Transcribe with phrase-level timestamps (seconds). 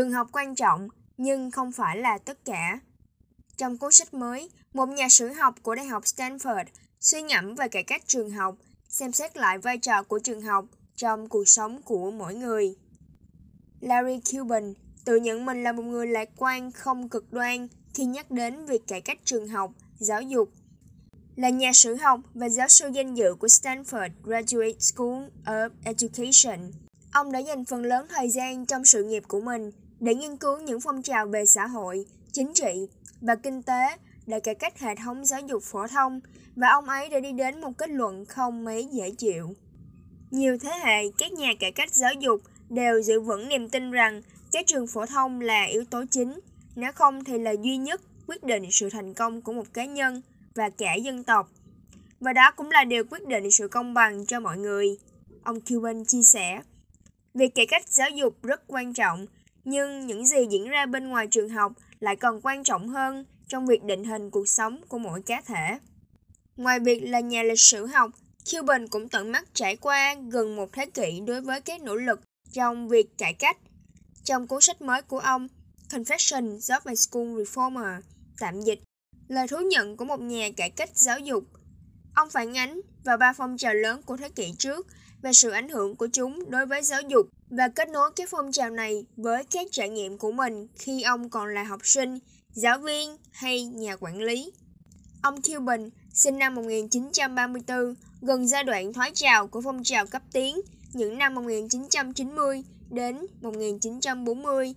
[0.00, 2.80] Trường học quan trọng, nhưng không phải là tất cả.
[3.56, 6.64] Trong cuốn sách mới, một nhà sử học của Đại học Stanford
[7.00, 8.56] suy ngẫm về cải cách trường học,
[8.88, 10.64] xem xét lại vai trò của trường học
[10.96, 12.76] trong cuộc sống của mỗi người.
[13.80, 18.30] Larry Cuban tự nhận mình là một người lạc quan không cực đoan khi nhắc
[18.30, 20.52] đến việc cải cách trường học, giáo dục.
[21.36, 26.72] Là nhà sử học và giáo sư danh dự của Stanford Graduate School of Education,
[27.12, 30.58] ông đã dành phần lớn thời gian trong sự nghiệp của mình để nghiên cứu
[30.58, 32.88] những phong trào về xã hội, chính trị
[33.20, 33.96] và kinh tế
[34.26, 36.20] để cải cách hệ thống giáo dục phổ thông
[36.56, 39.54] và ông ấy đã đi đến một kết luận không mấy dễ chịu.
[40.30, 44.22] Nhiều thế hệ các nhà cải cách giáo dục đều giữ vững niềm tin rằng
[44.52, 46.40] các trường phổ thông là yếu tố chính,
[46.76, 50.22] nếu không thì là duy nhất quyết định sự thành công của một cá nhân
[50.54, 51.50] và cả dân tộc.
[52.20, 54.98] Và đó cũng là điều quyết định sự công bằng cho mọi người.
[55.44, 56.62] Ông Cuban chia sẻ,
[57.34, 59.26] việc cải cách giáo dục rất quan trọng,
[59.64, 63.66] nhưng những gì diễn ra bên ngoài trường học lại còn quan trọng hơn trong
[63.66, 65.78] việc định hình cuộc sống của mỗi cá thể.
[66.56, 68.10] Ngoài việc là nhà lịch sử học,
[68.52, 72.20] Cuban cũng tận mắt trải qua gần một thế kỷ đối với các nỗ lực
[72.52, 73.56] trong việc cải cách.
[74.24, 75.48] Trong cuốn sách mới của ông,
[75.90, 78.00] Confessions of a School Reformer,
[78.38, 78.80] tạm dịch,
[79.28, 81.44] lời thú nhận của một nhà cải cách giáo dục.
[82.14, 84.86] Ông phản ánh vào ba phong trào lớn của thế kỷ trước
[85.22, 88.52] và sự ảnh hưởng của chúng đối với giáo dục và kết nối các phong
[88.52, 92.18] trào này với các trải nghiệm của mình khi ông còn là học sinh,
[92.52, 94.52] giáo viên hay nhà quản lý.
[95.22, 100.60] Ông Cuban sinh năm 1934, gần giai đoạn thoái trào của phong trào cấp tiến
[100.92, 104.74] những năm 1990 đến 1940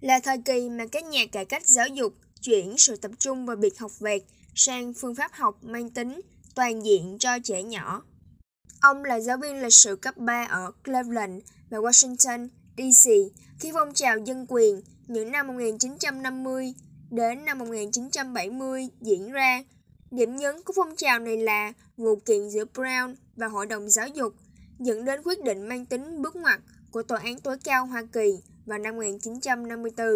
[0.00, 3.56] là thời kỳ mà các nhà cải cách giáo dục chuyển sự tập trung vào
[3.56, 4.22] việc học vẹt
[4.54, 6.20] sang phương pháp học mang tính
[6.54, 8.02] toàn diện cho trẻ nhỏ.
[8.82, 13.10] Ông là giáo viên lịch sử cấp 3 ở Cleveland và Washington, D.C.
[13.58, 16.74] khi phong trào dân quyền những năm 1950
[17.10, 19.64] đến năm 1970 diễn ra.
[20.10, 24.08] Điểm nhấn của phong trào này là vụ kiện giữa Brown và Hội đồng Giáo
[24.08, 24.34] dục
[24.78, 28.38] dẫn đến quyết định mang tính bước ngoặt của Tòa án tối cao Hoa Kỳ
[28.66, 30.06] vào năm 1954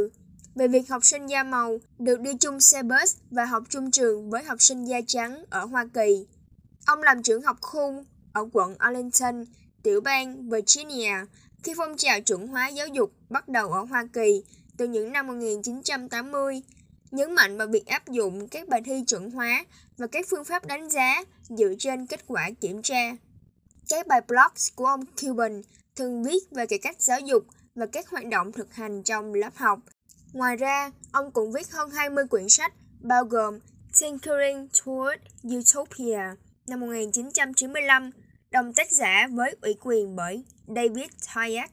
[0.54, 4.30] về việc học sinh da màu được đi chung xe bus và học chung trường
[4.30, 6.26] với học sinh da trắng ở Hoa Kỳ.
[6.86, 8.04] Ông làm trưởng học khu
[8.36, 9.44] ở quận Arlington,
[9.82, 11.12] tiểu bang Virginia
[11.62, 14.44] khi phong trào chuẩn hóa giáo dục bắt đầu ở Hoa Kỳ
[14.76, 16.62] từ những năm 1980,
[17.10, 19.64] nhấn mạnh vào việc áp dụng các bài thi chuẩn hóa
[19.96, 23.16] và các phương pháp đánh giá dựa trên kết quả kiểm tra.
[23.88, 25.62] Các bài blog của ông Cuban
[25.96, 29.56] thường viết về cải cách giáo dục và các hoạt động thực hành trong lớp
[29.56, 29.78] học.
[30.32, 33.58] Ngoài ra, ông cũng viết hơn 20 quyển sách bao gồm
[34.00, 35.18] Tinkering Toward
[35.58, 36.36] Utopia
[36.68, 38.10] năm 1995,
[38.50, 41.70] đồng tác giả với ủy quyền bởi David Hayek,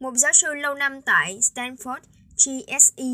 [0.00, 2.00] một giáo sư lâu năm tại Stanford
[2.36, 3.04] GSE.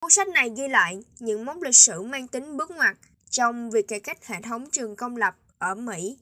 [0.00, 2.96] Cuốn sách này ghi lại những mốc lịch sử mang tính bước ngoặt
[3.30, 6.18] trong việc cải cách hệ thống trường công lập ở Mỹ.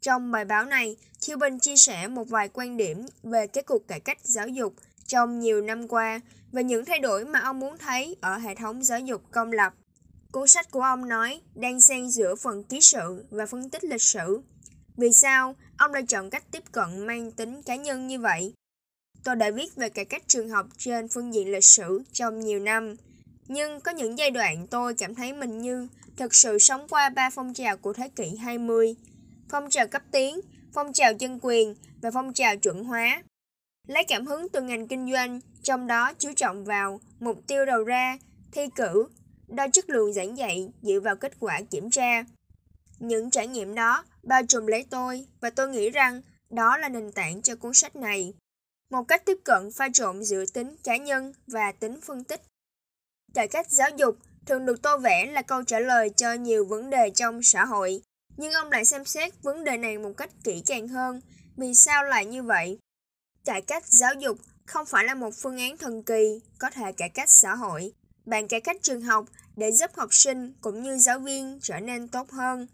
[0.00, 0.96] Trong bài báo này,
[1.26, 4.74] Cuban chia sẻ một vài quan điểm về các cuộc cải cách giáo dục
[5.06, 6.20] trong nhiều năm qua
[6.52, 9.74] và những thay đổi mà ông muốn thấy ở hệ thống giáo dục công lập.
[10.32, 14.02] Cuốn sách của ông nói đang xen giữa phần ký sự và phân tích lịch
[14.02, 14.42] sử.
[14.96, 18.54] Vì sao ông lại chọn cách tiếp cận mang tính cá nhân như vậy?
[19.24, 22.60] Tôi đã viết về cải cách trường học trên phương diện lịch sử trong nhiều
[22.60, 22.96] năm,
[23.48, 27.30] nhưng có những giai đoạn tôi cảm thấy mình như thực sự sống qua ba
[27.30, 28.94] phong trào của thế kỷ 20,
[29.48, 30.40] phong trào cấp tiến,
[30.72, 33.22] phong trào dân quyền và phong trào chuẩn hóa.
[33.88, 37.84] Lấy cảm hứng từ ngành kinh doanh, trong đó chú trọng vào mục tiêu đầu
[37.84, 38.18] ra,
[38.52, 39.08] thi cử,
[39.48, 42.24] đo chất lượng giảng dạy dựa vào kết quả kiểm tra.
[42.98, 47.12] Những trải nghiệm đó bao trùm lấy tôi và tôi nghĩ rằng đó là nền
[47.12, 48.34] tảng cho cuốn sách này.
[48.90, 52.42] Một cách tiếp cận pha trộn giữa tính cá nhân và tính phân tích.
[53.34, 56.90] Cải cách giáo dục thường được tô vẽ là câu trả lời cho nhiều vấn
[56.90, 58.02] đề trong xã hội,
[58.36, 61.20] nhưng ông lại xem xét vấn đề này một cách kỹ càng hơn.
[61.56, 62.78] Vì sao lại như vậy?
[63.44, 67.08] Cải cách giáo dục không phải là một phương án thần kỳ có thể cải
[67.08, 67.92] cách xã hội.
[68.26, 69.24] Bạn cải cách trường học
[69.56, 72.66] để giúp học sinh cũng như giáo viên trở nên tốt hơn.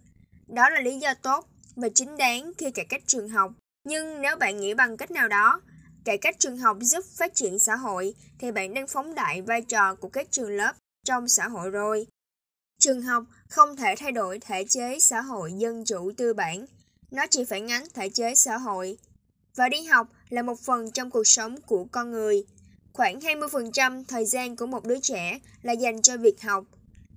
[0.53, 3.53] Đó là lý do tốt và chính đáng khi cải cách trường học.
[3.85, 5.61] Nhưng nếu bạn nghĩ bằng cách nào đó,
[6.05, 9.63] cải cách trường học giúp phát triển xã hội thì bạn đang phóng đại vai
[9.63, 10.73] trò của các trường lớp
[11.05, 12.07] trong xã hội rồi.
[12.79, 16.67] Trường học không thể thay đổi thể chế xã hội dân chủ tư bản,
[17.11, 18.99] nó chỉ phản ánh thể chế xã hội.
[19.57, 22.45] Và đi học là một phần trong cuộc sống của con người.
[22.93, 26.65] Khoảng 20% thời gian của một đứa trẻ là dành cho việc học.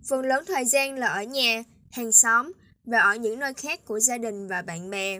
[0.09, 2.51] Phần lớn thời gian là ở nhà, hàng xóm
[2.85, 5.19] và ở những nơi khác của gia đình và bạn bè.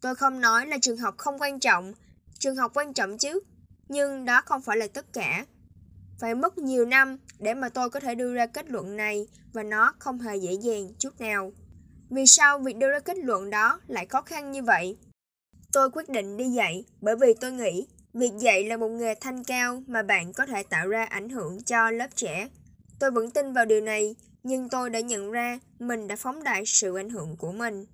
[0.00, 1.92] Tôi không nói là trường học không quan trọng,
[2.38, 3.40] trường học quan trọng chứ,
[3.88, 5.44] nhưng đó không phải là tất cả.
[6.20, 9.62] Phải mất nhiều năm để mà tôi có thể đưa ra kết luận này và
[9.62, 11.52] nó không hề dễ dàng chút nào.
[12.10, 14.96] Vì sao việc đưa ra kết luận đó lại khó khăn như vậy?
[15.72, 19.44] Tôi quyết định đi dạy bởi vì tôi nghĩ việc dạy là một nghề thanh
[19.44, 22.48] cao mà bạn có thể tạo ra ảnh hưởng cho lớp trẻ.
[22.98, 24.16] Tôi vẫn tin vào điều này,
[24.48, 27.86] nhưng tôi đã nhận ra mình đã phóng đại sự ảnh hưởng của mình.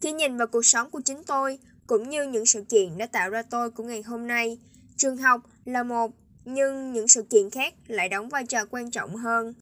[0.00, 3.30] Khi nhìn vào cuộc sống của chính tôi, cũng như những sự kiện đã tạo
[3.30, 4.58] ra tôi của ngày hôm nay,
[4.96, 6.10] trường học là một,
[6.44, 9.54] nhưng những sự kiện khác lại đóng vai trò quan trọng hơn.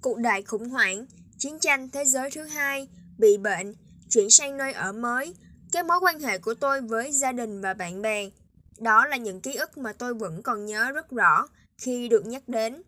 [0.00, 1.06] Cuộc đại khủng hoảng,
[1.38, 2.88] chiến tranh thế giới thứ hai,
[3.18, 3.74] bị bệnh,
[4.08, 5.34] chuyển sang nơi ở mới,
[5.72, 8.30] các mối quan hệ của tôi với gia đình và bạn bè.
[8.78, 11.46] Đó là những ký ức mà tôi vẫn còn nhớ rất rõ
[11.78, 12.82] khi được nhắc đến.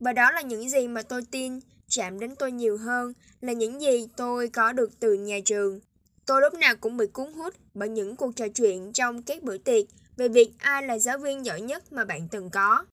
[0.00, 3.80] Và đó là những gì mà tôi tin chạm đến tôi nhiều hơn là những
[3.80, 5.80] gì tôi có được từ nhà trường.
[6.26, 9.58] Tôi lúc nào cũng bị cuốn hút bởi những cuộc trò chuyện trong các bữa
[9.58, 9.84] tiệc
[10.16, 12.84] về việc ai là giáo viên giỏi nhất mà bạn từng có.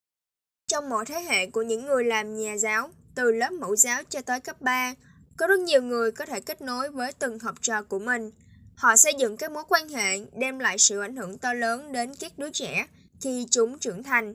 [0.66, 4.20] Trong mỗi thế hệ của những người làm nhà giáo, từ lớp mẫu giáo cho
[4.20, 4.94] tới cấp 3,
[5.36, 8.30] có rất nhiều người có thể kết nối với từng học trò của mình.
[8.76, 12.14] Họ xây dựng các mối quan hệ đem lại sự ảnh hưởng to lớn đến
[12.20, 12.86] các đứa trẻ
[13.20, 14.34] khi chúng trưởng thành.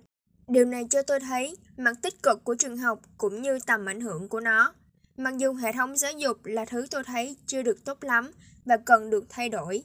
[0.51, 4.01] Điều này cho tôi thấy mặt tích cực của trường học cũng như tầm ảnh
[4.01, 4.74] hưởng của nó.
[5.18, 8.31] Mặc dù hệ thống giáo dục là thứ tôi thấy chưa được tốt lắm
[8.65, 9.83] và cần được thay đổi.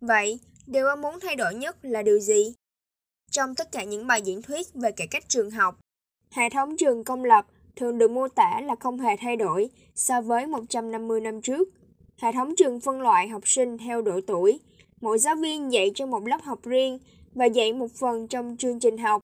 [0.00, 2.54] Vậy, điều ông muốn thay đổi nhất là điều gì?
[3.30, 5.78] Trong tất cả những bài diễn thuyết về cải cách trường học,
[6.30, 7.46] hệ thống trường công lập
[7.76, 11.68] thường được mô tả là không hề thay đổi so với 150 năm trước.
[12.16, 14.60] Hệ thống trường phân loại học sinh theo độ tuổi,
[15.00, 16.98] mỗi giáo viên dạy cho một lớp học riêng
[17.34, 19.21] và dạy một phần trong chương trình học.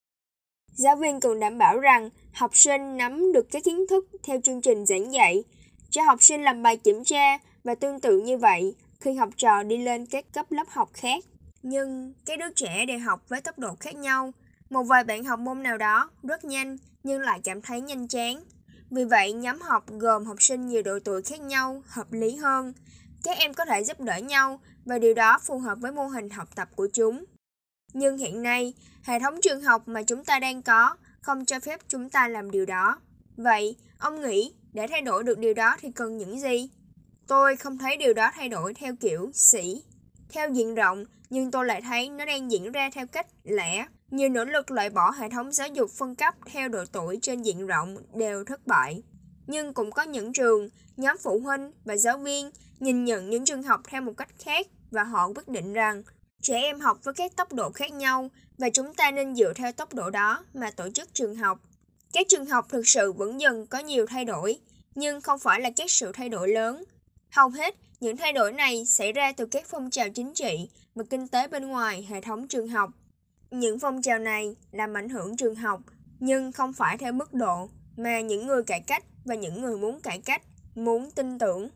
[0.79, 4.61] Giáo viên cần đảm bảo rằng học sinh nắm được các kiến thức theo chương
[4.61, 5.45] trình giảng dạy,
[5.91, 9.63] cho học sinh làm bài kiểm tra và tương tự như vậy khi học trò
[9.63, 11.25] đi lên các cấp lớp học khác.
[11.63, 14.33] Nhưng các đứa trẻ đều học với tốc độ khác nhau.
[14.71, 18.45] Một vài bạn học môn nào đó rất nhanh nhưng lại cảm thấy nhanh chán.
[18.91, 22.73] Vì vậy, nhóm học gồm học sinh nhiều độ tuổi khác nhau hợp lý hơn.
[23.23, 26.31] Các em có thể giúp đỡ nhau và điều đó phù hợp với mô hình
[26.31, 27.25] học tập của chúng.
[27.93, 31.81] Nhưng hiện nay, hệ thống trường học mà chúng ta đang có không cho phép
[31.89, 33.01] chúng ta làm điều đó.
[33.37, 36.71] Vậy, ông nghĩ để thay đổi được điều đó thì cần những gì?
[37.27, 39.83] Tôi không thấy điều đó thay đổi theo kiểu sĩ,
[40.29, 43.87] theo diện rộng, nhưng tôi lại thấy nó đang diễn ra theo cách lẻ.
[44.11, 47.43] Nhiều nỗ lực loại bỏ hệ thống giáo dục phân cấp theo độ tuổi trên
[47.43, 49.03] diện rộng đều thất bại.
[49.47, 52.51] Nhưng cũng có những trường, nhóm phụ huynh và giáo viên
[52.81, 56.03] nhìn nhận những trường học theo một cách khác và họ quyết định rằng
[56.43, 59.73] trẻ em học với các tốc độ khác nhau và chúng ta nên dựa theo
[59.73, 61.61] tốc độ đó mà tổ chức trường học.
[62.13, 64.59] Các trường học thực sự vẫn dần có nhiều thay đổi,
[64.95, 66.85] nhưng không phải là các sự thay đổi lớn.
[67.31, 71.05] Hầu hết, những thay đổi này xảy ra từ các phong trào chính trị và
[71.11, 72.91] kinh tế bên ngoài hệ thống trường học.
[73.51, 75.81] Những phong trào này làm ảnh hưởng trường học,
[76.21, 80.01] nhưng không phải theo mức độ mà những người cải cách và những người muốn
[80.01, 80.43] cải cách
[80.75, 81.69] muốn tin tưởng.